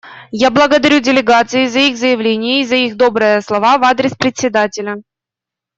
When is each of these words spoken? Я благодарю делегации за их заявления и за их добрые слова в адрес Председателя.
Я 0.43 0.49
благодарю 0.49 0.99
делегации 0.99 1.67
за 1.67 1.77
их 1.81 1.95
заявления 1.95 2.61
и 2.61 2.65
за 2.65 2.75
их 2.75 2.97
добрые 2.97 3.39
слова 3.43 3.77
в 3.77 3.83
адрес 3.83 4.15
Председателя. 4.15 4.97